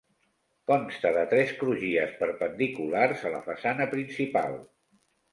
Consta 0.69 1.09
de 1.17 1.25
tres 1.33 1.51
crugies 1.59 2.15
perpendiculars 2.21 3.25
a 3.29 3.33
la 3.35 3.43
façana 3.49 3.87
principal. 3.93 4.57